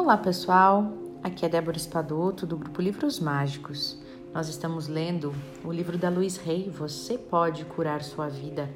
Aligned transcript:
Olá 0.00 0.16
pessoal, 0.16 0.94
aqui 1.22 1.44
é 1.44 1.48
Débora 1.48 1.76
Espadoto 1.76 2.46
do 2.46 2.56
grupo 2.56 2.80
Livros 2.80 3.20
Mágicos. 3.20 4.00
Nós 4.32 4.48
estamos 4.48 4.88
lendo 4.88 5.30
o 5.62 5.70
livro 5.70 5.98
da 5.98 6.08
Luiz 6.08 6.38
Rey, 6.38 6.70
Você 6.70 7.18
Pode 7.18 7.66
Curar 7.66 8.02
Sua 8.02 8.26
Vida. 8.26 8.66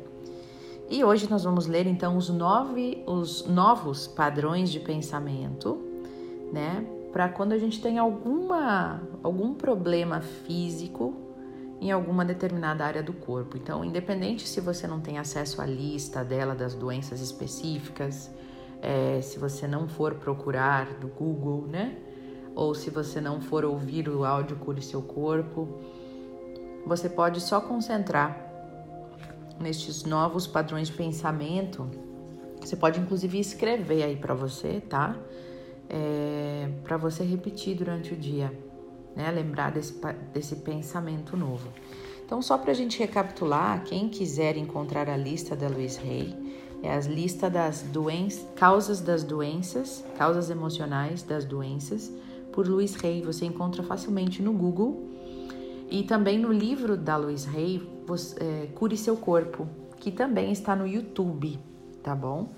E 0.90 1.02
hoje 1.02 1.26
nós 1.30 1.42
vamos 1.42 1.66
ler 1.66 1.86
então 1.86 2.18
os, 2.18 2.28
nove, 2.28 3.02
os 3.06 3.46
novos 3.46 4.06
padrões 4.06 4.70
de 4.70 4.78
pensamento, 4.78 5.78
né? 6.52 6.86
Para 7.10 7.30
quando 7.30 7.52
a 7.52 7.58
gente 7.58 7.80
tem 7.80 7.96
alguma, 7.96 9.00
algum 9.22 9.54
problema 9.54 10.20
físico 10.20 11.14
em 11.80 11.90
alguma 11.90 12.22
determinada 12.22 12.84
área 12.84 13.02
do 13.02 13.14
corpo. 13.14 13.56
Então, 13.56 13.82
independente 13.82 14.46
se 14.46 14.60
você 14.60 14.86
não 14.86 15.00
tem 15.00 15.16
acesso 15.16 15.62
à 15.62 15.64
lista 15.64 16.22
dela 16.22 16.54
das 16.54 16.74
doenças 16.74 17.22
específicas, 17.22 18.30
é, 18.84 19.20
se 19.22 19.38
você 19.38 19.66
não 19.66 19.88
for 19.88 20.14
procurar 20.14 20.94
do 20.98 21.08
Google, 21.08 21.66
né? 21.66 21.96
Ou 22.54 22.74
se 22.74 22.90
você 22.90 23.20
não 23.20 23.40
for 23.40 23.64
ouvir 23.64 24.08
o 24.08 24.24
áudio 24.24 24.56
Cure 24.56 24.82
Seu 24.82 25.02
Corpo, 25.02 25.80
você 26.86 27.08
pode 27.08 27.40
só 27.40 27.60
concentrar 27.60 28.38
nestes 29.58 30.04
novos 30.04 30.46
padrões 30.46 30.88
de 30.88 30.94
pensamento. 30.94 31.90
Você 32.60 32.76
pode 32.76 33.00
inclusive 33.00 33.40
escrever 33.40 34.02
aí 34.02 34.16
para 34.16 34.34
você, 34.34 34.80
tá? 34.80 35.16
É, 35.88 36.68
para 36.82 36.96
você 36.96 37.24
repetir 37.24 37.76
durante 37.76 38.12
o 38.12 38.16
dia, 38.16 38.52
né? 39.16 39.30
Lembrar 39.30 39.72
desse, 39.72 39.98
desse 40.32 40.56
pensamento 40.56 41.36
novo. 41.36 41.68
Então, 42.24 42.40
só 42.40 42.56
para 42.56 42.70
a 42.70 42.74
gente 42.74 42.98
recapitular, 42.98 43.82
quem 43.84 44.08
quiser 44.08 44.56
encontrar 44.56 45.10
a 45.10 45.16
lista 45.16 45.54
da 45.54 45.68
Luiz 45.68 45.96
Rey, 45.96 46.34
é 46.84 46.94
a 46.94 47.00
lista 47.00 47.48
das 47.48 47.80
doenças, 47.80 48.46
causas 48.54 49.00
das 49.00 49.24
doenças, 49.24 50.04
causas 50.18 50.50
emocionais 50.50 51.22
das 51.22 51.46
doenças, 51.46 52.12
por 52.52 52.68
Luiz 52.68 52.94
Rey. 52.94 53.22
Você 53.22 53.46
encontra 53.46 53.82
facilmente 53.82 54.42
no 54.42 54.52
Google 54.52 55.08
e 55.90 56.02
também 56.02 56.38
no 56.38 56.52
livro 56.52 56.94
da 56.94 57.16
Luiz 57.16 57.46
Rey, 57.46 57.88
é, 58.38 58.66
Cure 58.74 58.98
Seu 58.98 59.16
Corpo, 59.16 59.66
que 59.98 60.10
também 60.10 60.52
está 60.52 60.76
no 60.76 60.86
YouTube, 60.86 61.58
tá 62.02 62.14
bom? 62.14 62.50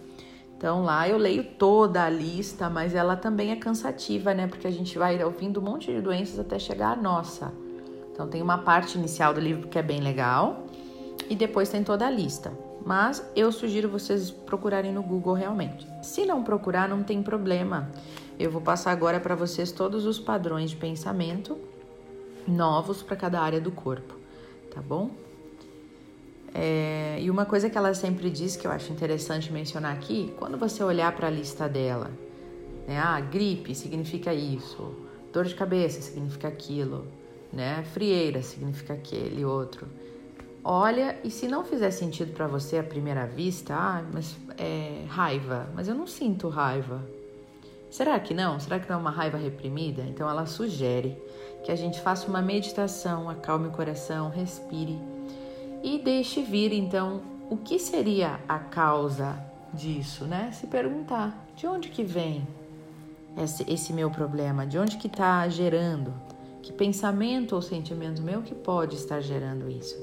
Então 0.56 0.82
lá 0.82 1.08
eu 1.08 1.18
leio 1.18 1.44
toda 1.44 2.02
a 2.02 2.10
lista, 2.10 2.68
mas 2.68 2.96
ela 2.96 3.14
também 3.14 3.52
é 3.52 3.56
cansativa, 3.56 4.34
né? 4.34 4.48
Porque 4.48 4.66
a 4.66 4.72
gente 4.72 4.98
vai 4.98 5.22
ouvindo 5.22 5.60
um 5.60 5.62
monte 5.62 5.92
de 5.92 6.00
doenças 6.00 6.40
até 6.40 6.58
chegar 6.58 6.98
à 6.98 7.00
nossa. 7.00 7.52
Então 8.12 8.26
tem 8.26 8.42
uma 8.42 8.58
parte 8.58 8.98
inicial 8.98 9.32
do 9.32 9.38
livro 9.38 9.68
que 9.68 9.78
é 9.78 9.82
bem 9.82 10.00
legal 10.00 10.66
e 11.30 11.36
depois 11.36 11.68
tem 11.68 11.84
toda 11.84 12.04
a 12.04 12.10
lista 12.10 12.66
mas 12.86 13.28
eu 13.34 13.50
sugiro 13.50 13.88
vocês 13.88 14.30
procurarem 14.30 14.92
no 14.92 15.02
Google 15.02 15.34
realmente. 15.34 15.84
Se 16.02 16.24
não 16.24 16.44
procurar, 16.44 16.88
não 16.88 17.02
tem 17.02 17.20
problema. 17.20 17.90
Eu 18.38 18.48
vou 18.48 18.60
passar 18.60 18.92
agora 18.92 19.18
para 19.18 19.34
vocês 19.34 19.72
todos 19.72 20.06
os 20.06 20.20
padrões 20.20 20.70
de 20.70 20.76
pensamento 20.76 21.58
novos 22.46 23.02
para 23.02 23.16
cada 23.16 23.40
área 23.40 23.60
do 23.60 23.72
corpo, 23.72 24.14
tá 24.72 24.80
bom? 24.80 25.10
É, 26.54 27.18
e 27.20 27.28
uma 27.28 27.44
coisa 27.44 27.68
que 27.68 27.76
ela 27.76 27.92
sempre 27.92 28.30
diz 28.30 28.54
que 28.54 28.68
eu 28.68 28.70
acho 28.70 28.92
interessante 28.92 29.52
mencionar 29.52 29.92
aqui, 29.92 30.32
quando 30.38 30.56
você 30.56 30.84
olhar 30.84 31.10
para 31.16 31.26
a 31.26 31.30
lista 31.30 31.68
dela, 31.68 32.12
né? 32.86 32.98
Ah, 32.98 33.20
gripe 33.20 33.74
significa 33.74 34.32
isso, 34.32 34.94
dor 35.32 35.44
de 35.44 35.56
cabeça 35.56 36.00
significa 36.00 36.46
aquilo, 36.46 37.04
né? 37.52 37.82
Frieira 37.92 38.42
significa 38.42 38.94
aquele 38.94 39.44
outro. 39.44 39.88
Olha, 40.68 41.16
e 41.22 41.30
se 41.30 41.46
não 41.46 41.62
fizer 41.62 41.92
sentido 41.92 42.32
para 42.32 42.48
você 42.48 42.76
à 42.76 42.82
primeira 42.82 43.24
vista, 43.24 43.72
ah, 43.72 44.02
mas 44.12 44.36
é 44.58 45.04
raiva, 45.06 45.68
mas 45.72 45.86
eu 45.86 45.94
não 45.94 46.08
sinto 46.08 46.48
raiva. 46.48 47.00
Será 47.88 48.18
que 48.18 48.34
não? 48.34 48.58
Será 48.58 48.80
que 48.80 48.88
não 48.88 48.96
é 48.96 48.98
uma 48.98 49.12
raiva 49.12 49.38
reprimida? 49.38 50.02
Então 50.02 50.28
ela 50.28 50.44
sugere 50.44 51.16
que 51.62 51.70
a 51.70 51.76
gente 51.76 52.00
faça 52.00 52.26
uma 52.26 52.42
meditação, 52.42 53.30
acalme 53.30 53.68
o 53.68 53.70
coração, 53.70 54.28
respire 54.28 54.98
e 55.84 56.00
deixe 56.00 56.42
vir 56.42 56.72
então 56.72 57.22
o 57.48 57.56
que 57.56 57.78
seria 57.78 58.40
a 58.48 58.58
causa 58.58 59.38
disso, 59.72 60.24
né? 60.24 60.50
Se 60.52 60.66
perguntar 60.66 61.46
de 61.54 61.68
onde 61.68 61.90
que 61.90 62.02
vem 62.02 62.44
esse, 63.40 63.64
esse 63.72 63.92
meu 63.92 64.10
problema, 64.10 64.66
de 64.66 64.80
onde 64.80 64.96
que 64.96 65.06
está 65.06 65.48
gerando, 65.48 66.12
que 66.60 66.72
pensamento 66.72 67.54
ou 67.54 67.62
sentimento 67.62 68.20
meu 68.20 68.42
que 68.42 68.52
pode 68.52 68.96
estar 68.96 69.20
gerando 69.20 69.70
isso. 69.70 69.94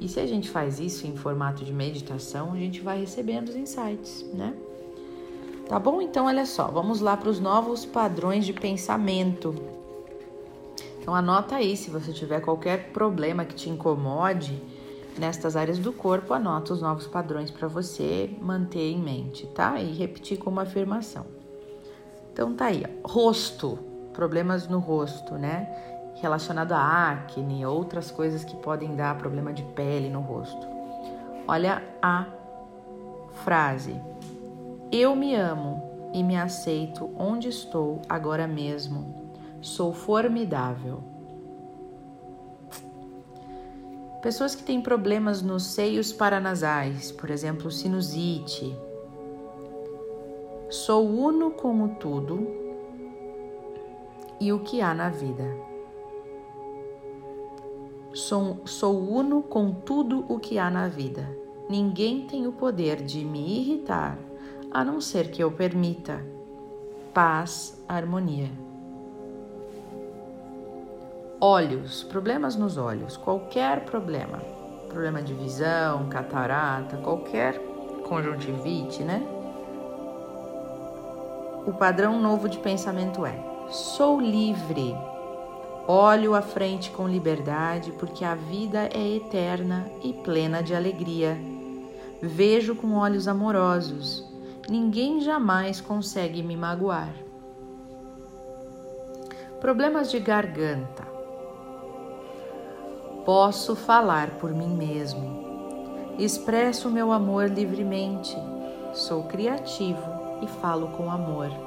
E 0.00 0.08
se 0.08 0.20
a 0.20 0.26
gente 0.26 0.50
faz 0.50 0.78
isso 0.78 1.06
em 1.06 1.16
formato 1.16 1.64
de 1.64 1.72
meditação, 1.72 2.52
a 2.52 2.56
gente 2.56 2.80
vai 2.80 3.00
recebendo 3.00 3.48
os 3.48 3.56
insights, 3.56 4.24
né? 4.34 4.54
Tá 5.68 5.78
bom? 5.78 6.00
Então, 6.00 6.26
olha 6.26 6.46
só, 6.46 6.66
vamos 6.68 7.00
lá 7.00 7.16
para 7.16 7.28
os 7.28 7.40
novos 7.40 7.84
padrões 7.84 8.44
de 8.44 8.52
pensamento. 8.52 9.54
Então, 11.00 11.14
anota 11.14 11.56
aí, 11.56 11.76
se 11.76 11.90
você 11.90 12.12
tiver 12.12 12.40
qualquer 12.40 12.92
problema 12.92 13.44
que 13.44 13.54
te 13.54 13.70
incomode 13.70 14.62
nestas 15.18 15.56
áreas 15.56 15.78
do 15.78 15.92
corpo, 15.92 16.34
anota 16.34 16.72
os 16.72 16.82
novos 16.82 17.06
padrões 17.06 17.50
para 17.50 17.66
você 17.66 18.30
manter 18.40 18.92
em 18.92 19.00
mente, 19.00 19.46
tá? 19.48 19.80
E 19.80 19.92
repetir 19.92 20.38
como 20.38 20.60
afirmação. 20.60 21.26
Então, 22.32 22.54
tá 22.54 22.66
aí, 22.66 22.84
ó. 22.84 23.08
rosto, 23.08 23.78
problemas 24.12 24.68
no 24.68 24.78
rosto, 24.78 25.34
né? 25.34 25.95
Relacionado 26.16 26.72
a 26.72 27.10
acne, 27.10 27.66
outras 27.66 28.10
coisas 28.10 28.44
que 28.44 28.56
podem 28.56 28.94
dar 28.94 29.16
problema 29.18 29.52
de 29.52 29.62
pele 29.62 30.08
no 30.08 30.20
rosto. 30.20 30.66
Olha 31.46 31.82
a 32.02 32.26
frase: 33.44 34.00
Eu 34.90 35.14
me 35.14 35.34
amo 35.34 36.10
e 36.12 36.22
me 36.22 36.36
aceito 36.36 37.10
onde 37.16 37.48
estou 37.48 38.00
agora 38.08 38.46
mesmo. 38.46 39.26
Sou 39.60 39.92
formidável. 39.92 41.02
Pessoas 44.22 44.54
que 44.54 44.62
têm 44.62 44.80
problemas 44.80 45.42
nos 45.42 45.64
seios 45.64 46.12
paranasais, 46.12 47.12
por 47.12 47.30
exemplo, 47.30 47.70
sinusite. 47.70 48.76
Sou 50.68 51.06
uno 51.06 51.52
com 51.52 51.84
o 51.84 51.88
tudo 51.90 52.46
e 54.40 54.52
o 54.52 54.60
que 54.60 54.80
há 54.80 54.92
na 54.92 55.10
vida. 55.10 55.65
Sou, 58.16 58.62
sou 58.64 58.98
uno 58.98 59.42
com 59.42 59.70
tudo 59.70 60.24
o 60.26 60.38
que 60.38 60.58
há 60.58 60.70
na 60.70 60.88
vida. 60.88 61.28
Ninguém 61.68 62.26
tem 62.26 62.46
o 62.46 62.52
poder 62.52 63.02
de 63.02 63.22
me 63.22 63.58
irritar, 63.58 64.16
a 64.70 64.82
não 64.82 65.02
ser 65.02 65.30
que 65.30 65.44
eu 65.44 65.52
permita. 65.52 66.24
Paz, 67.12 67.78
harmonia. 67.86 68.48
Olhos, 71.38 72.04
problemas 72.04 72.56
nos 72.56 72.78
olhos, 72.78 73.18
qualquer 73.18 73.84
problema, 73.84 74.38
problema 74.88 75.20
de 75.20 75.34
visão, 75.34 76.08
catarata, 76.08 76.96
qualquer 76.96 77.60
conjuntivite, 78.08 79.02
né? 79.02 79.22
O 81.66 81.72
padrão 81.74 82.18
novo 82.18 82.48
de 82.48 82.58
pensamento 82.60 83.26
é: 83.26 83.38
sou 83.68 84.18
livre 84.18 84.96
Olho 85.88 86.34
à 86.34 86.42
frente 86.42 86.90
com 86.90 87.06
liberdade, 87.06 87.92
porque 87.92 88.24
a 88.24 88.34
vida 88.34 88.88
é 88.92 89.16
eterna 89.16 89.88
e 90.02 90.12
plena 90.12 90.60
de 90.60 90.74
alegria. 90.74 91.38
Vejo 92.20 92.74
com 92.74 92.94
olhos 92.94 93.28
amorosos. 93.28 94.24
Ninguém 94.68 95.20
jamais 95.20 95.80
consegue 95.80 96.42
me 96.42 96.56
magoar. 96.56 97.14
Problemas 99.60 100.10
de 100.10 100.18
garganta. 100.18 101.04
Posso 103.24 103.76
falar 103.76 104.30
por 104.38 104.52
mim 104.52 104.74
mesmo. 104.76 106.14
Expresso 106.18 106.90
meu 106.90 107.12
amor 107.12 107.48
livremente. 107.48 108.36
Sou 108.92 109.22
criativo 109.24 110.02
e 110.42 110.48
falo 110.48 110.88
com 110.88 111.08
amor 111.08 111.65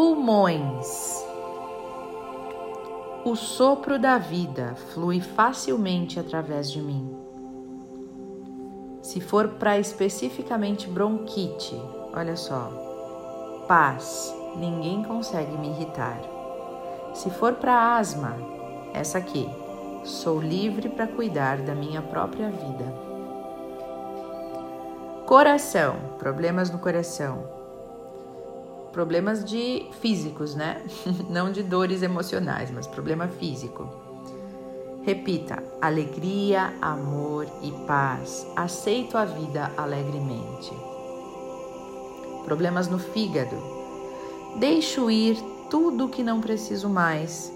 pulmões. 0.00 1.22
O 3.22 3.36
sopro 3.36 3.98
da 3.98 4.16
vida 4.16 4.74
flui 4.94 5.20
facilmente 5.20 6.18
através 6.18 6.72
de 6.72 6.80
mim. 6.80 7.14
Se 9.02 9.20
for 9.20 9.46
para 9.46 9.78
especificamente 9.78 10.88
bronquite, 10.88 11.78
olha 12.14 12.34
só, 12.34 12.72
paz, 13.68 14.34
ninguém 14.56 15.02
consegue 15.02 15.54
me 15.58 15.68
irritar. 15.68 16.18
Se 17.12 17.28
for 17.28 17.56
para 17.56 17.98
asma, 17.98 18.34
essa 18.94 19.18
aqui, 19.18 19.46
sou 20.02 20.40
livre 20.40 20.88
para 20.88 21.08
cuidar 21.08 21.58
da 21.58 21.74
minha 21.74 22.00
própria 22.00 22.48
vida. 22.48 22.86
Coração, 25.26 25.96
problemas 26.18 26.70
no 26.70 26.78
coração 26.78 27.59
problemas 28.92 29.44
de 29.44 29.88
físicos, 30.00 30.54
né? 30.54 30.82
Não 31.28 31.50
de 31.50 31.62
dores 31.62 32.02
emocionais, 32.02 32.70
mas 32.70 32.86
problema 32.86 33.28
físico. 33.28 33.88
Repita: 35.02 35.62
alegria, 35.80 36.74
amor 36.80 37.46
e 37.62 37.70
paz. 37.86 38.46
Aceito 38.54 39.16
a 39.16 39.24
vida 39.24 39.72
alegremente. 39.76 40.72
Problemas 42.44 42.88
no 42.88 42.98
fígado. 42.98 43.56
Deixo 44.58 45.10
ir 45.10 45.36
tudo 45.70 46.06
o 46.06 46.08
que 46.08 46.22
não 46.22 46.40
preciso 46.40 46.88
mais. 46.88 47.52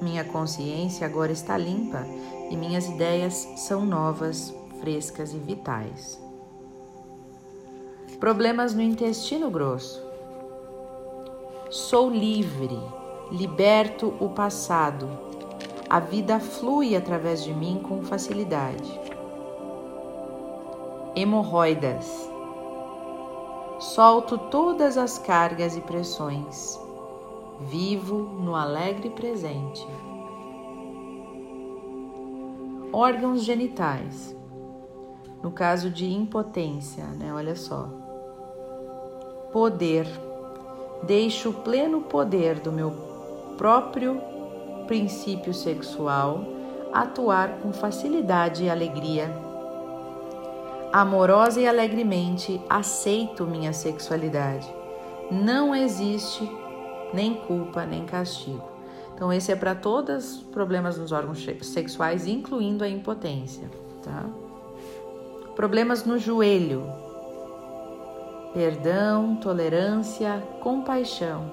Minha 0.00 0.24
consciência 0.24 1.06
agora 1.06 1.32
está 1.32 1.56
limpa 1.56 2.06
e 2.50 2.56
minhas 2.56 2.86
ideias 2.86 3.48
são 3.56 3.84
novas, 3.84 4.54
frescas 4.80 5.32
e 5.32 5.38
vitais. 5.38 6.20
Problemas 8.20 8.74
no 8.74 8.82
intestino 8.82 9.50
grosso. 9.50 10.05
Sou 11.70 12.08
livre, 12.08 12.78
liberto 13.28 14.14
o 14.20 14.28
passado. 14.28 15.08
A 15.90 15.98
vida 15.98 16.38
flui 16.38 16.94
através 16.94 17.42
de 17.42 17.52
mim 17.52 17.82
com 17.82 18.02
facilidade. 18.02 18.88
Hemorroidas. 21.16 22.30
Solto 23.80 24.38
todas 24.38 24.96
as 24.96 25.18
cargas 25.18 25.76
e 25.76 25.80
pressões. 25.80 26.78
Vivo 27.62 28.16
no 28.16 28.54
alegre 28.54 29.10
presente. 29.10 29.84
Órgãos 32.92 33.42
genitais. 33.42 34.36
No 35.42 35.50
caso 35.50 35.90
de 35.90 36.06
impotência, 36.06 37.06
né? 37.06 37.34
Olha 37.34 37.56
só. 37.56 37.88
Poder 39.52 40.06
deixo 41.02 41.50
o 41.50 41.54
pleno 41.54 42.02
poder 42.02 42.60
do 42.60 42.72
meu 42.72 42.92
próprio 43.56 44.20
princípio 44.86 45.52
sexual 45.52 46.44
atuar 46.92 47.58
com 47.60 47.72
facilidade 47.72 48.64
e 48.64 48.70
alegria. 48.70 49.30
Amorosa 50.92 51.60
e 51.60 51.66
alegremente 51.66 52.60
aceito 52.68 53.44
minha 53.44 53.72
sexualidade. 53.72 54.66
Não 55.30 55.74
existe 55.74 56.48
nem 57.12 57.34
culpa 57.34 57.84
nem 57.84 58.04
castigo. 58.04 58.76
Então, 59.14 59.32
esse 59.32 59.50
é 59.50 59.56
para 59.56 59.74
todos 59.74 60.36
os 60.36 60.42
problemas 60.42 60.98
nos 60.98 61.10
órgãos 61.10 61.44
sexuais, 61.62 62.26
incluindo 62.26 62.84
a 62.84 62.88
impotência. 62.88 63.68
Tá? 64.02 64.26
Problemas 65.54 66.04
no 66.04 66.18
joelho, 66.18 66.86
perdão, 68.56 69.36
tolerância, 69.36 70.42
compaixão, 70.62 71.44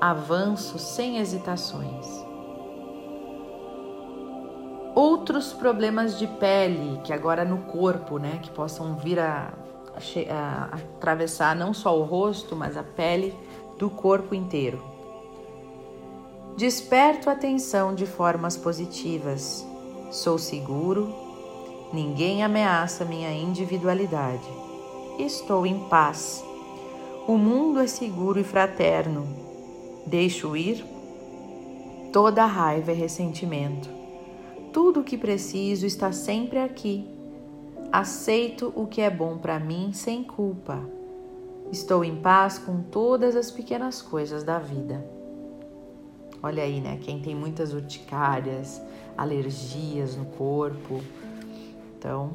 avanço 0.00 0.76
sem 0.76 1.18
hesitações. 1.18 2.04
Outros 4.92 5.52
problemas 5.52 6.18
de 6.18 6.26
pele, 6.26 7.00
que 7.04 7.12
agora 7.12 7.44
no 7.44 7.58
corpo, 7.58 8.18
né, 8.18 8.40
que 8.42 8.50
possam 8.50 8.96
vir 8.96 9.20
a, 9.20 9.52
a, 9.94 10.32
a 10.32 10.74
atravessar 10.74 11.54
não 11.54 11.72
só 11.72 11.96
o 11.96 12.02
rosto, 12.02 12.56
mas 12.56 12.76
a 12.76 12.82
pele 12.82 13.32
do 13.78 13.88
corpo 13.88 14.34
inteiro. 14.34 14.82
Desperto 16.56 17.30
atenção 17.30 17.94
de 17.94 18.04
formas 18.04 18.56
positivas. 18.56 19.64
Sou 20.10 20.38
seguro, 20.38 21.14
ninguém 21.92 22.42
ameaça 22.42 23.04
minha 23.04 23.32
individualidade 23.32 24.61
estou 25.18 25.66
em 25.66 25.78
paz. 25.88 26.44
O 27.26 27.36
mundo 27.36 27.80
é 27.80 27.86
seguro 27.86 28.40
e 28.40 28.44
fraterno. 28.44 29.26
Deixo 30.06 30.56
ir 30.56 30.84
toda 32.12 32.44
raiva 32.44 32.92
e 32.92 32.94
ressentimento. 32.94 33.88
Tudo 34.72 35.00
o 35.00 35.04
que 35.04 35.16
preciso 35.16 35.86
está 35.86 36.12
sempre 36.12 36.58
aqui. 36.58 37.06
Aceito 37.90 38.72
o 38.74 38.86
que 38.86 39.00
é 39.00 39.10
bom 39.10 39.38
para 39.38 39.58
mim 39.58 39.92
sem 39.92 40.24
culpa. 40.24 40.80
Estou 41.70 42.04
em 42.04 42.16
paz 42.16 42.58
com 42.58 42.82
todas 42.82 43.36
as 43.36 43.50
pequenas 43.50 44.02
coisas 44.02 44.42
da 44.44 44.58
vida. 44.58 45.04
Olha 46.42 46.64
aí, 46.64 46.80
né? 46.80 46.98
Quem 47.00 47.20
tem 47.20 47.34
muitas 47.34 47.72
urticárias, 47.72 48.82
alergias 49.16 50.16
no 50.16 50.24
corpo, 50.24 51.00
então 51.96 52.32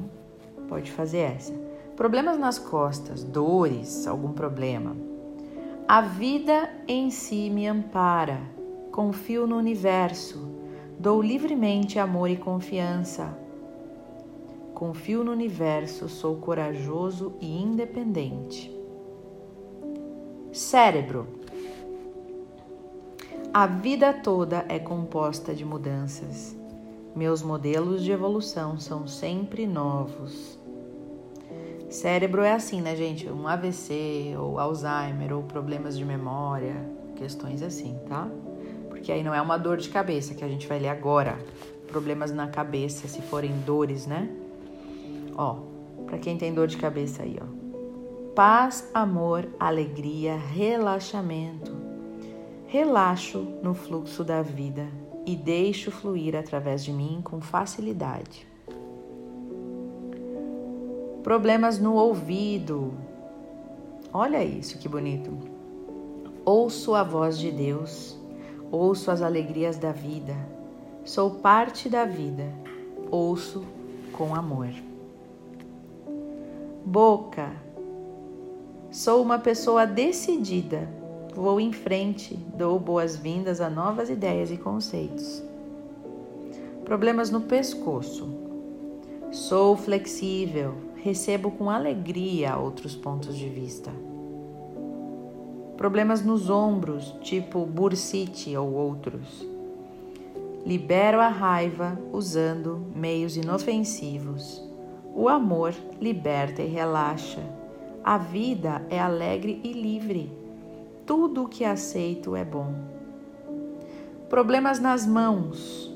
pode 0.68 0.90
fazer 0.90 1.18
essa. 1.18 1.67
Problemas 1.98 2.38
nas 2.38 2.60
costas, 2.60 3.24
dores, 3.24 4.06
algum 4.06 4.32
problema. 4.32 4.96
A 5.88 6.00
vida 6.00 6.70
em 6.86 7.10
si 7.10 7.50
me 7.50 7.66
ampara. 7.66 8.40
Confio 8.92 9.48
no 9.48 9.56
universo. 9.56 10.48
Dou 10.96 11.20
livremente 11.20 11.98
amor 11.98 12.30
e 12.30 12.36
confiança. 12.36 13.36
Confio 14.72 15.24
no 15.24 15.32
universo, 15.32 16.08
sou 16.08 16.36
corajoso 16.36 17.32
e 17.40 17.60
independente. 17.60 18.72
Cérebro. 20.52 21.26
A 23.52 23.66
vida 23.66 24.12
toda 24.12 24.64
é 24.68 24.78
composta 24.78 25.52
de 25.52 25.64
mudanças. 25.64 26.56
Meus 27.16 27.42
modelos 27.42 28.04
de 28.04 28.12
evolução 28.12 28.78
são 28.78 29.08
sempre 29.08 29.66
novos. 29.66 30.60
Cérebro 31.90 32.42
é 32.42 32.52
assim, 32.52 32.82
né, 32.82 32.94
gente? 32.94 33.26
Um 33.28 33.48
AVC, 33.48 34.34
ou 34.38 34.58
Alzheimer, 34.58 35.32
ou 35.32 35.42
problemas 35.42 35.96
de 35.96 36.04
memória, 36.04 36.74
questões 37.16 37.62
assim, 37.62 37.98
tá? 38.06 38.28
Porque 38.90 39.10
aí 39.10 39.24
não 39.24 39.32
é 39.32 39.40
uma 39.40 39.56
dor 39.56 39.78
de 39.78 39.88
cabeça 39.88 40.34
que 40.34 40.44
a 40.44 40.48
gente 40.48 40.66
vai 40.66 40.78
ler 40.78 40.90
agora. 40.90 41.38
Problemas 41.86 42.30
na 42.30 42.46
cabeça, 42.46 43.08
se 43.08 43.22
forem 43.22 43.52
dores, 43.60 44.06
né? 44.06 44.28
Ó, 45.34 45.60
para 46.04 46.18
quem 46.18 46.36
tem 46.36 46.52
dor 46.52 46.66
de 46.66 46.76
cabeça 46.76 47.22
aí, 47.22 47.38
ó. 47.40 47.46
Paz, 48.34 48.90
amor, 48.92 49.48
alegria, 49.58 50.36
relaxamento. 50.36 51.74
Relaxo 52.66 53.48
no 53.62 53.72
fluxo 53.72 54.22
da 54.22 54.42
vida 54.42 54.86
e 55.26 55.34
deixo 55.34 55.90
fluir 55.90 56.36
através 56.36 56.84
de 56.84 56.92
mim 56.92 57.20
com 57.24 57.40
facilidade 57.40 58.46
problemas 61.22 61.78
no 61.78 61.94
ouvido. 61.94 62.94
Olha 64.12 64.42
isso 64.42 64.78
que 64.78 64.88
bonito. 64.88 65.30
Ouço 66.44 66.94
a 66.94 67.02
voz 67.02 67.38
de 67.38 67.50
Deus, 67.50 68.18
ouço 68.70 69.10
as 69.10 69.20
alegrias 69.20 69.76
da 69.76 69.92
vida, 69.92 70.34
sou 71.04 71.32
parte 71.32 71.88
da 71.88 72.06
vida, 72.06 72.44
ouço 73.10 73.64
com 74.12 74.34
amor. 74.34 74.70
Boca, 76.84 77.52
sou 78.90 79.20
uma 79.20 79.38
pessoa 79.38 79.86
decidida, 79.86 80.88
vou 81.34 81.60
em 81.60 81.70
frente, 81.70 82.34
dou 82.56 82.78
boas-vindas 82.78 83.60
a 83.60 83.68
novas 83.68 84.08
ideias 84.08 84.50
e 84.50 84.56
conceitos. 84.56 85.42
Problemas 86.82 87.30
no 87.30 87.42
pescoço, 87.42 88.26
sou 89.30 89.76
flexível, 89.76 90.87
recebo 91.02 91.50
com 91.50 91.70
alegria 91.70 92.56
outros 92.56 92.94
pontos 92.96 93.36
de 93.36 93.48
vista. 93.48 93.90
Problemas 95.76 96.24
nos 96.24 96.50
ombros, 96.50 97.14
tipo 97.20 97.64
bursite 97.64 98.56
ou 98.56 98.72
outros. 98.72 99.46
Libero 100.66 101.20
a 101.20 101.28
raiva 101.28 101.98
usando 102.12 102.84
meios 102.94 103.36
inofensivos. 103.36 104.62
O 105.14 105.28
amor 105.28 105.72
liberta 106.00 106.62
e 106.62 106.66
relaxa. 106.66 107.42
A 108.02 108.18
vida 108.18 108.84
é 108.90 108.98
alegre 108.98 109.60
e 109.62 109.72
livre. 109.72 110.32
Tudo 111.06 111.44
o 111.44 111.48
que 111.48 111.64
aceito 111.64 112.34
é 112.34 112.44
bom. 112.44 112.74
Problemas 114.28 114.80
nas 114.80 115.06
mãos. 115.06 115.94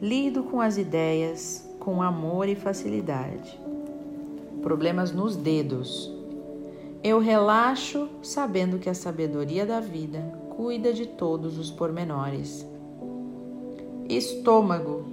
Lido 0.00 0.42
com 0.42 0.60
as 0.60 0.76
ideias 0.76 1.66
com 1.80 2.02
amor 2.02 2.48
e 2.48 2.54
facilidade 2.54 3.66
problemas 4.66 5.12
nos 5.12 5.36
dedos. 5.36 6.12
Eu 7.00 7.20
relaxo 7.20 8.08
sabendo 8.20 8.80
que 8.80 8.90
a 8.90 8.94
sabedoria 8.94 9.64
da 9.64 9.78
vida 9.78 10.18
cuida 10.56 10.92
de 10.92 11.06
todos 11.06 11.56
os 11.56 11.70
pormenores. 11.70 12.66
Estômago. 14.08 15.04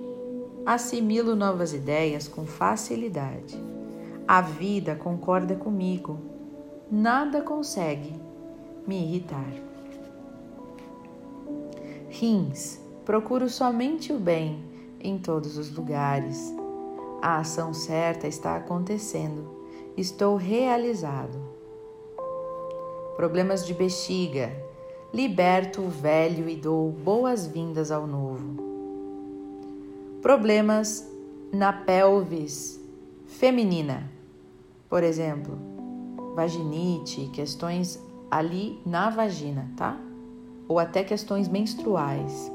Assimilo 0.66 1.36
novas 1.36 1.72
ideias 1.72 2.28
com 2.28 2.48
facilidade. 2.48 3.56
A 4.28 4.42
vida 4.42 4.96
concorda 4.96 5.54
comigo. 5.54 6.18
Nada 6.90 7.40
consegue 7.40 8.12
me 8.88 9.04
irritar. 9.04 9.54
Rins. 12.10 12.82
Procuro 13.06 13.48
somente 13.48 14.12
o 14.12 14.18
bem 14.18 14.64
em 15.00 15.20
todos 15.20 15.60
os 15.60 15.70
lugares 15.70 16.63
a 17.24 17.38
ação 17.38 17.74
certa 17.74 18.28
está 18.28 18.58
acontecendo. 18.58 19.48
Estou 19.96 20.36
realizado. 20.36 21.40
Problemas 23.16 23.66
de 23.66 23.74
bexiga. 23.74 24.52
Liberto 25.14 25.84
o 25.84 25.90
velho 25.90 26.50
e 26.50 26.58
dou 26.58 26.92
boas-vindas 26.92 27.92
ao 27.92 28.06
novo. 28.06 28.62
Problemas 30.22 31.10
na 31.50 31.72
pelvis 31.72 32.78
feminina. 33.26 34.12
Por 34.90 35.02
exemplo, 35.02 35.58
vaginite, 36.36 37.30
questões 37.32 38.04
ali 38.30 38.82
na 38.86 39.10
vagina, 39.10 39.72
tá? 39.78 39.98
Ou 40.68 40.78
até 40.78 41.06
questões 41.06 41.48
menstruais, 41.48 42.52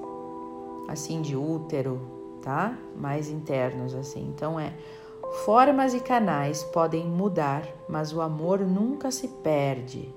assim 0.89 1.23
de 1.23 1.35
útero, 1.35 2.18
tá? 2.43 2.77
Mais 2.97 3.29
internos 3.29 3.95
assim. 3.95 4.27
Então 4.35 4.59
é 4.59 4.73
formas 5.45 5.95
e 5.95 6.01
canais 6.01 6.65
podem 6.65 7.07
mudar, 7.07 7.63
mas 7.89 8.13
o 8.13 8.21
amor 8.21 8.61
nunca 8.61 9.11
se 9.11 9.29
perde. 9.29 10.15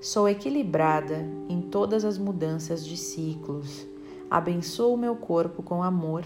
Sou 0.00 0.28
equilibrada 0.28 1.26
em 1.48 1.62
todas 1.62 2.04
as 2.04 2.18
mudanças 2.18 2.84
de 2.84 2.96
ciclos. 2.96 3.86
Abençoo 4.30 4.96
meu 4.96 5.16
corpo 5.16 5.62
com 5.62 5.82
amor. 5.82 6.24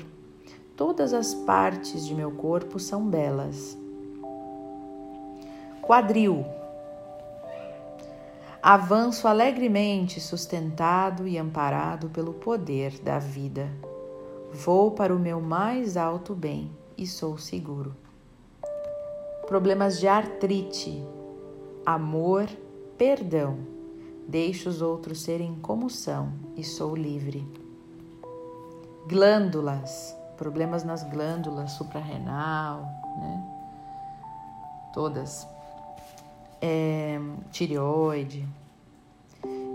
Todas 0.76 1.12
as 1.12 1.34
partes 1.34 2.06
de 2.06 2.14
meu 2.14 2.30
corpo 2.32 2.78
são 2.78 3.04
belas. 3.04 3.78
Quadril. 5.82 6.44
Avanço 8.62 9.26
alegremente, 9.28 10.20
sustentado 10.20 11.26
e 11.26 11.38
amparado 11.38 12.08
pelo 12.10 12.34
poder 12.34 12.98
da 12.98 13.18
vida. 13.18 13.70
Vou 14.52 14.90
para 14.90 15.14
o 15.14 15.18
meu 15.18 15.40
mais 15.40 15.96
alto 15.96 16.34
bem 16.34 16.70
e 16.96 17.06
sou 17.06 17.36
seguro. 17.36 17.94
Problemas 19.46 19.98
de 19.98 20.08
artrite, 20.08 21.04
amor, 21.84 22.46
perdão. 22.96 23.58
Deixo 24.26 24.68
os 24.68 24.82
outros 24.82 25.22
serem 25.22 25.54
como 25.62 25.88
são 25.88 26.32
e 26.56 26.62
sou 26.62 26.94
livre. 26.94 27.46
Glândulas, 29.06 30.14
problemas 30.36 30.84
nas 30.84 31.02
glândulas 31.02 31.72
suprarrenal, 31.72 32.82
né? 33.18 33.44
Todas 34.92 35.46
é, 36.60 37.18
tireoide. 37.50 38.46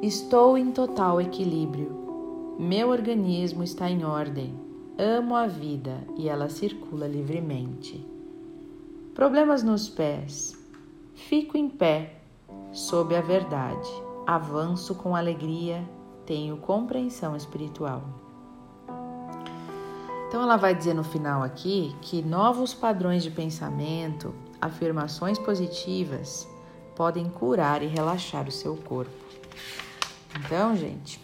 Estou 0.01 0.57
em 0.57 0.71
total 0.71 1.21
equilíbrio. 1.21 2.55
Meu 2.59 2.89
organismo 2.89 3.63
está 3.63 3.89
em 3.89 4.03
ordem. 4.03 4.53
Amo 4.97 5.35
a 5.35 5.47
vida 5.47 6.05
e 6.15 6.29
ela 6.29 6.49
circula 6.49 7.07
livremente. 7.07 8.05
Problemas 9.15 9.63
nos 9.63 9.89
pés. 9.89 10.55
Fico 11.15 11.57
em 11.57 11.67
pé, 11.67 12.21
sob 12.71 13.15
a 13.15 13.21
verdade. 13.21 13.89
Avanço 14.27 14.93
com 14.93 15.15
alegria, 15.15 15.83
tenho 16.27 16.57
compreensão 16.57 17.35
espiritual. 17.35 18.03
Então 20.27 20.43
ela 20.43 20.57
vai 20.57 20.75
dizer 20.75 20.93
no 20.93 21.03
final 21.03 21.41
aqui 21.41 21.95
que 21.99 22.21
novos 22.21 22.71
padrões 22.75 23.23
de 23.23 23.31
pensamento, 23.31 24.33
afirmações 24.61 25.39
positivas 25.39 26.47
podem 26.95 27.29
curar 27.31 27.81
e 27.81 27.87
relaxar 27.87 28.47
o 28.47 28.51
seu 28.51 28.75
corpo. 28.75 29.11
Então, 30.35 30.75
gente, 30.75 31.19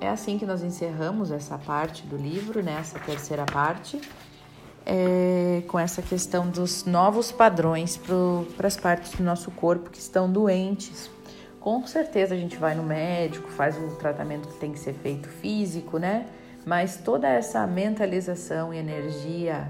é 0.00 0.08
assim 0.08 0.38
que 0.38 0.46
nós 0.46 0.62
encerramos 0.62 1.30
essa 1.30 1.56
parte 1.56 2.06
do 2.06 2.16
livro, 2.16 2.62
né? 2.62 2.82
terceira 3.04 3.44
parte, 3.44 4.00
é, 4.84 5.62
com 5.68 5.78
essa 5.78 6.02
questão 6.02 6.48
dos 6.48 6.84
novos 6.84 7.32
padrões 7.32 7.98
para 8.56 8.66
as 8.66 8.76
partes 8.76 9.14
do 9.14 9.24
nosso 9.24 9.50
corpo 9.50 9.90
que 9.90 9.98
estão 9.98 10.30
doentes. 10.30 11.10
Com 11.60 11.84
certeza 11.86 12.34
a 12.34 12.38
gente 12.38 12.56
vai 12.56 12.74
no 12.74 12.82
médico, 12.82 13.48
faz 13.48 13.76
o 13.76 13.96
tratamento 13.96 14.48
que 14.48 14.58
tem 14.58 14.70
que 14.70 14.78
ser 14.78 14.92
feito 14.92 15.28
físico, 15.28 15.98
né? 15.98 16.26
Mas 16.64 16.98
toda 16.98 17.28
essa 17.28 17.66
mentalização 17.66 18.72
e 18.72 18.78
energia 18.78 19.68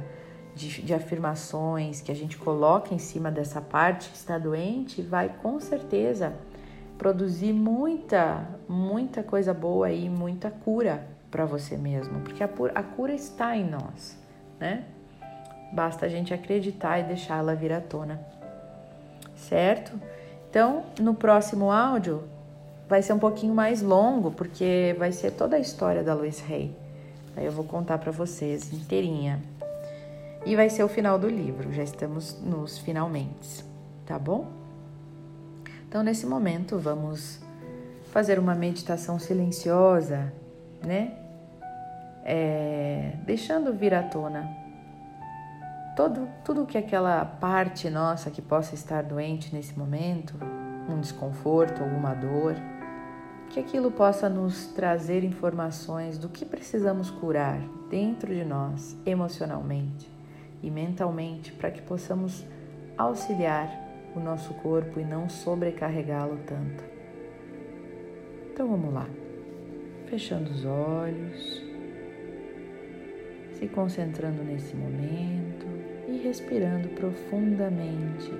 de, 0.54 0.83
de, 0.83 0.95
afirmações 0.95 2.00
que 2.00 2.11
a 2.11 2.14
gente 2.14 2.37
coloca 2.37 2.95
em 2.95 2.99
cima 2.99 3.30
dessa 3.30 3.61
parte 3.61 4.09
que 4.09 4.16
está 4.16 4.38
doente 4.38 5.02
vai 5.02 5.28
com 5.42 5.61
certeza 5.61 6.35
produzir 6.98 7.52
muita, 7.52 8.46
muita 8.68 9.22
coisa 9.22 9.52
boa 9.52 9.90
e 9.90 10.08
muita 10.08 10.50
cura 10.50 11.06
para 11.30 11.44
você 11.44 11.76
mesmo, 11.76 12.20
porque 12.20 12.42
a, 12.42 12.48
a, 12.74 12.82
cura 12.82 13.12
está 13.12 13.56
em 13.56 13.68
nós, 13.68 14.16
né? 14.58 14.84
Basta 15.72 16.06
a 16.06 16.08
gente 16.08 16.32
acreditar 16.32 16.98
e 17.00 17.02
deixá-la 17.02 17.54
vir 17.54 17.72
à 17.72 17.80
tona, 17.80 18.20
certo? 19.34 19.92
Então, 20.48 20.84
no 21.00 21.14
próximo 21.14 21.70
áudio 21.70 22.22
vai 22.88 23.02
ser 23.02 23.12
um 23.12 23.18
pouquinho 23.18 23.54
mais 23.54 23.82
longo, 23.82 24.30
porque 24.30 24.94
vai 24.98 25.12
ser 25.12 25.32
toda 25.32 25.56
a 25.56 25.58
história 25.58 26.02
da 26.02 26.14
Luiz 26.14 26.40
Rey. 26.40 26.74
Aí 27.36 27.44
eu 27.44 27.52
vou 27.52 27.64
contar 27.64 27.98
para 27.98 28.12
vocês 28.12 28.72
inteirinha. 28.72 29.42
E 30.46 30.54
vai 30.54 30.70
ser 30.70 30.84
o 30.84 30.88
final 30.88 31.18
do 31.18 31.28
livro, 31.28 31.72
já 31.72 31.82
estamos 31.82 32.40
nos 32.40 32.78
finalmente, 32.78 33.64
tá 34.06 34.16
bom? 34.16 34.65
Então, 35.96 36.04
nesse 36.04 36.26
momento, 36.26 36.78
vamos 36.78 37.40
fazer 38.12 38.38
uma 38.38 38.54
meditação 38.54 39.18
silenciosa, 39.18 40.30
né? 40.84 41.14
É, 42.22 43.14
deixando 43.24 43.72
vir 43.72 43.94
à 43.94 44.02
tona 44.02 44.46
todo, 45.96 46.28
tudo 46.44 46.66
que 46.66 46.76
aquela 46.76 47.24
parte 47.24 47.88
nossa 47.88 48.30
que 48.30 48.42
possa 48.42 48.74
estar 48.74 49.02
doente 49.04 49.54
nesse 49.54 49.78
momento, 49.78 50.34
um 50.86 51.00
desconforto, 51.00 51.82
alguma 51.82 52.12
dor, 52.12 52.56
que 53.48 53.58
aquilo 53.58 53.90
possa 53.90 54.28
nos 54.28 54.66
trazer 54.66 55.24
informações 55.24 56.18
do 56.18 56.28
que 56.28 56.44
precisamos 56.44 57.10
curar 57.10 57.58
dentro 57.88 58.34
de 58.34 58.44
nós, 58.44 58.94
emocionalmente 59.06 60.12
e 60.62 60.70
mentalmente 60.70 61.52
para 61.52 61.70
que 61.70 61.80
possamos 61.80 62.44
auxiliar 62.98 63.86
o 64.18 64.23
nosso 64.23 64.54
corpo 64.54 64.99
e 64.99 65.04
não 65.04 65.28
sobrecarregá-lo 65.28 66.38
tanto. 66.46 66.85
Então 68.52 68.68
vamos 68.68 68.92
lá, 68.92 69.06
fechando 70.06 70.50
os 70.50 70.64
olhos, 70.64 71.62
se 73.52 73.68
concentrando 73.68 74.42
nesse 74.42 74.75
momento 74.75 75.66
e 76.08 76.18
respirando 76.18 76.88
profundamente. 76.90 78.32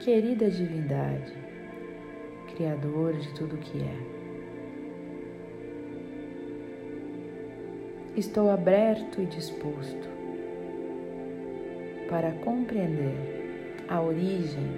Querida 0.00 0.48
divindade, 0.48 1.32
Criador 2.54 3.14
de 3.18 3.34
tudo 3.34 3.56
que 3.56 3.82
é. 3.82 4.15
Estou 8.16 8.48
aberto 8.48 9.20
e 9.20 9.26
disposto 9.26 10.08
para 12.08 12.32
compreender 12.32 13.14
a 13.86 14.00
origem 14.00 14.72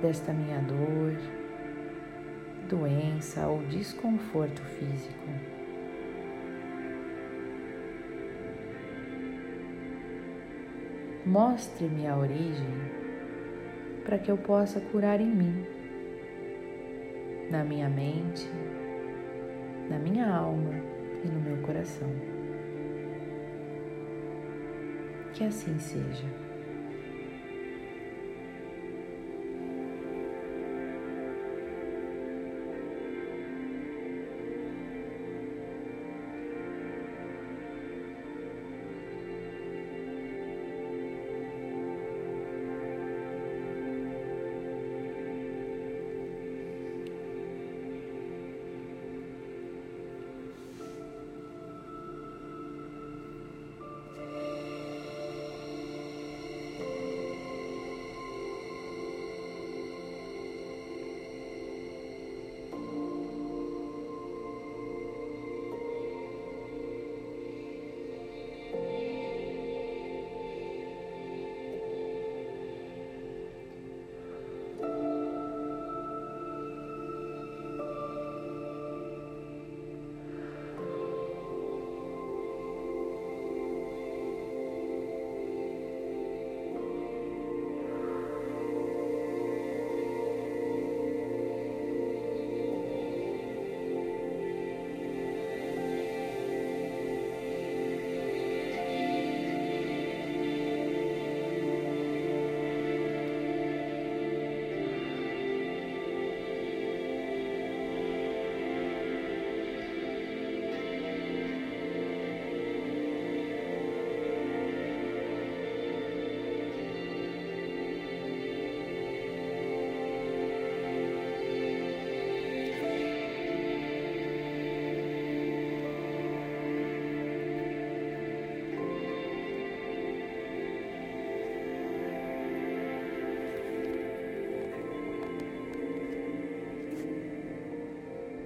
desta 0.00 0.32
minha 0.32 0.60
dor, 0.60 1.16
doença 2.68 3.48
ou 3.48 3.58
desconforto 3.64 4.62
físico. 4.62 5.26
Mostre-me 11.26 12.06
a 12.06 12.16
origem 12.16 12.70
para 14.04 14.16
que 14.16 14.30
eu 14.30 14.38
possa 14.38 14.78
curar 14.78 15.20
em 15.20 15.26
mim 15.26 15.66
na 17.50 17.64
minha 17.64 17.88
mente, 17.88 18.48
na 19.88 19.98
minha 19.98 20.32
alma 20.32 20.89
e 21.24 21.28
no 21.28 21.40
meu 21.40 21.56
coração. 21.58 22.08
Que 25.32 25.44
assim 25.44 25.78
seja. 25.78 26.49